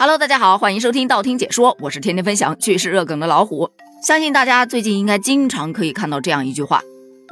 [0.00, 3.68] Hello，大家好，欢迎收听道听解说，我是天天分享趣事热梗的老虎。
[4.00, 6.80] 相信大家最近应该经常可以看到这样一句话：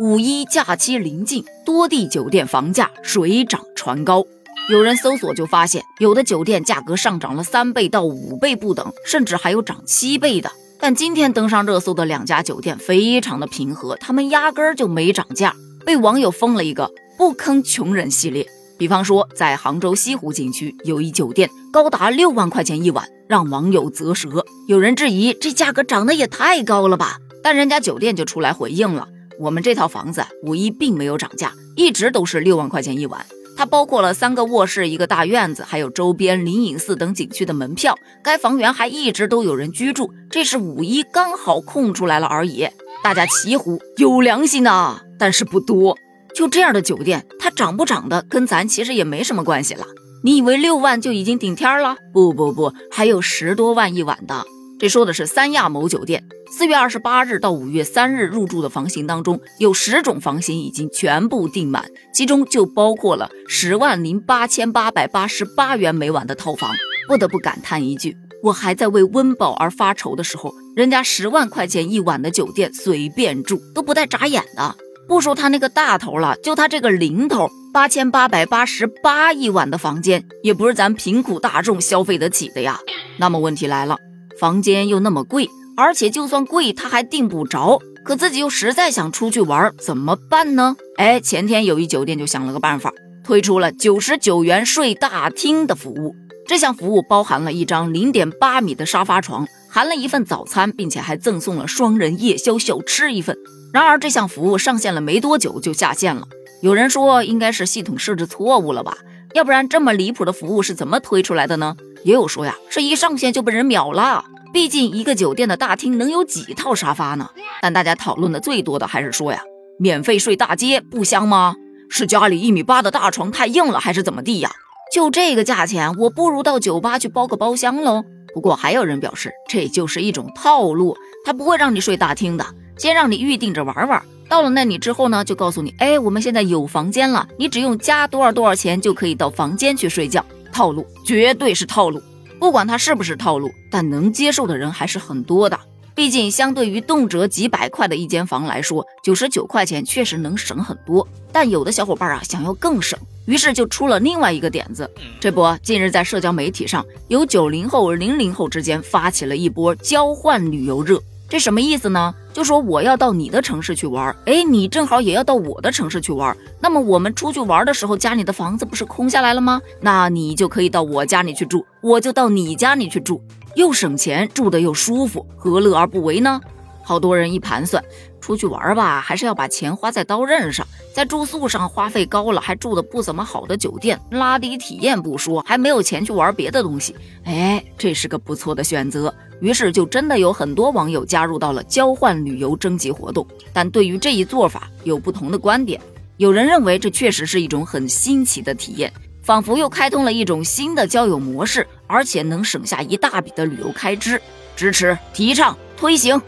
[0.00, 4.24] 五一假期临近，多地酒店房价水涨船高。
[4.68, 10.50] 有人搜索就发现，有的酒店价格上涨了三倍到五倍不等，甚至还有涨七倍的。
[10.80, 15.54] 但今天登上热搜的两家酒店非常的平和，他们压根儿就没涨价，
[15.84, 18.44] 被网友封了一个“不坑穷人”系列。
[18.78, 24.44] 比方说，在杭州西湖景区有一酒店，高达六万块钱一晚，让网友啧舌。
[24.68, 27.18] 有人质疑这价格涨得也太高了吧？
[27.42, 29.08] 但人家酒店就出来回应了：
[29.38, 33.24] 我们这套房子五一并没有涨价，一直都是六万块钱一晚。
[33.56, 37.96] 它包括了三个卧室、一个大院子，还有周边灵隐寺等景区的门票。
[38.22, 42.68] 该房源还一直都有人居住，这是五一刚好空出来了而已。
[43.02, 45.96] 大家齐呼有良心呐，但是不多。
[46.36, 49.86] 就这样的酒店，它涨不涨的跟咱其实也没什么关系了。
[50.22, 51.96] 你以为六万就已经顶天了？
[52.12, 54.44] 不不不，还有十多万一晚的。
[54.78, 66.70] 这说的是三亚某酒店，四月二十八日到五月三日入住的房型当中，有十种房型已经全部订满，其中就包括了十万零八千八百八十八元每晚的套房。
[67.08, 74.76] 不得不感叹一句，我还在为温饱而发愁的时候，人家十万块钱一晚的酒店随便住都不带眨眼的。
[75.08, 82.78] 不说他那个大头了，就他这个零头，八千八百八十八一晚的房间，也不是咱贫苦大众消费得起的呀。
[83.18, 83.96] 那么问题来了，
[84.40, 90.76] 房间又那么贵，而且就算贵他还订不着，可自己又实在想出去玩，怎么办呢？
[90.96, 96.14] 哎，前天有一酒店就想了个办法，推出了九十九元睡大厅的服务。
[96.48, 99.46] 这项服务包含了一张零点八米的沙发床，
[99.76, 103.36] 含了一份早餐，并且还赠送了双人夜宵小吃一份。
[103.74, 106.26] 然而，这项服务上线了没多久就下线了。
[106.62, 108.96] 有人说应该是系统设置错误了吧？
[109.34, 111.76] 要不然这么离谱的服务是怎么推出来的呢？
[112.04, 114.24] 也有说呀，是一上线就被人秒了。
[114.50, 117.28] 毕竟一个酒店的大厅能有几套沙发呢？
[117.60, 119.42] 但大家讨论的最多的还是说呀，
[119.78, 121.54] 免费睡大街不香吗？
[121.90, 124.50] 是家里一米八的大床太硬了，还是怎么地呀？
[124.90, 128.04] 就这个价钱，我不如到酒吧去包个包厢喽。
[128.36, 132.44] 不过还有人表示，这就是一种套路，他不会让你睡大厅的。
[132.76, 140.22] 先让你预定着玩玩，到了那里之后呢，就告诉你，哎，我们现在有房间了，你只用加多少多少钱就可以到房间去睡觉。
[140.52, 141.98] 套路绝对是套路，
[142.38, 145.58] 不管他是不是套路，但能接受的人还是很多的。
[145.96, 151.08] 毕竟相对于动辄几百块的一间房来说，九十九块钱确实能省很多。
[151.32, 154.90] 但有的小伙伴啊想要更省，于是就出了另外一个点子。
[155.18, 161.02] 这不，近日在社交媒体上，有九零后、零零后之间发起了一波交换旅游热。
[161.30, 162.14] 这什么意思呢？
[162.34, 169.62] 就说我要到你的城市去玩，哎，你正好也要到我的城市去玩，那么我们出去玩的时候，家里的房子不是空下来了吗？
[169.80, 173.22] 那你就可以到我家里去住，我就到你家里去住，
[173.56, 176.38] 又省钱，住的又舒服，何乐而不为呢？
[176.82, 177.82] 好多人一盘算，
[178.20, 186.94] 出去玩吧，还是要把钱花在刀刃上，在住宿上花费高了，还住的不怎么好的酒店，拉低体验不说，还没有钱去玩别的东西。
[187.24, 189.12] 哎，这是个不错的选择。
[189.40, 193.26] 于是就真的有很多网友加入到了交换旅游征集活动。
[193.54, 195.80] 但对于这一做法有不同的观点，
[196.18, 198.92] 有人认为这确实是一种很新奇的体验，
[199.22, 204.20] 仿佛又开通了一种新的交友模式，而且能省下一大笔的旅游开支。
[204.54, 206.20] 支持、提倡、推行，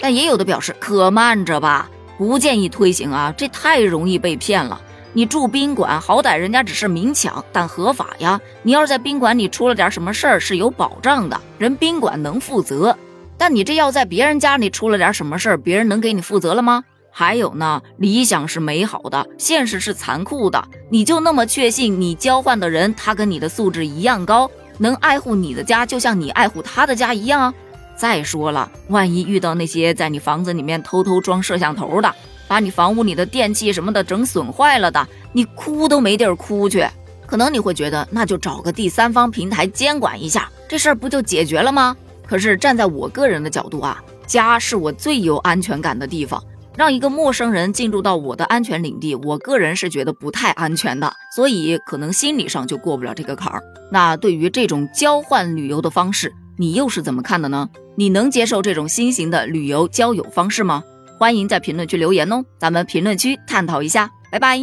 [0.00, 4.80] 但也有的表示可慢着吧，不建议推行啊，这太容易被骗了。
[5.12, 8.40] 你住宾馆，好歹人家只是明抢，但合法呀。
[8.62, 12.96] 你要是在宾馆里出了点什么事儿，是有保障的，人宾馆能负责。
[13.36, 16.82] 但你这要在别人家里出了点什么事儿，别人能给你负责了吗？
[17.10, 20.64] 还有呢，理想是美好的，现实是残酷的。
[20.90, 27.52] 你就那么确信你交换的人，他跟你的素质一样高，能爱护你的家，就像你爱护他的家一样？
[27.96, 32.12] 再说了，万一遇到那些在你房子里面偷偷装摄像头的，
[32.48, 36.84] 把你房屋里的电器什么的整损坏了的，你哭都没地儿哭去。
[37.26, 41.96] 可能你会觉得，那就找个第三方平台监管一下，这事儿不就解决了吗？
[42.26, 46.42] 可是站在我个人的角度啊，家是我最有安全感的地方，
[46.76, 53.62] 让一个陌生人进入到我的安全领地，我个人是觉得不太安全的，所以可能心理上就过不了这个坎儿。
[53.90, 57.68] 那对于这种交换旅游的方式，你又是怎么看的呢？
[57.96, 60.82] 你能接受这种新型的旅游交友方式吗？
[61.16, 64.58] 欢迎在评论区留言哦，咱们评论区探讨一下，拜拜。